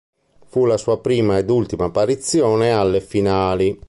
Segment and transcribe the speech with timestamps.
[0.47, 3.77] Fu la sua prima ed ultima apparizione alle finali.